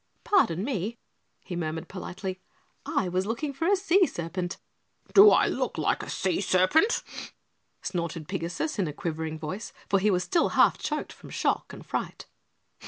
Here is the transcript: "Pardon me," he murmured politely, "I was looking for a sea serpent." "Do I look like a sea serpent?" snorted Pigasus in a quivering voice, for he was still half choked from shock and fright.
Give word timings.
"Pardon 0.23 0.63
me," 0.63 0.97
he 1.43 1.55
murmured 1.55 1.87
politely, 1.87 2.41
"I 2.87 3.07
was 3.07 3.27
looking 3.27 3.53
for 3.53 3.67
a 3.67 3.75
sea 3.75 4.07
serpent." 4.07 4.57
"Do 5.13 5.29
I 5.29 5.45
look 5.45 5.77
like 5.77 6.01
a 6.01 6.09
sea 6.09 6.41
serpent?" 6.41 7.03
snorted 7.83 8.27
Pigasus 8.27 8.79
in 8.79 8.87
a 8.87 8.93
quivering 8.93 9.37
voice, 9.37 9.71
for 9.89 9.99
he 9.99 10.09
was 10.09 10.23
still 10.23 10.49
half 10.57 10.79
choked 10.79 11.13
from 11.13 11.29
shock 11.29 11.71
and 11.71 11.85
fright. 11.85 12.25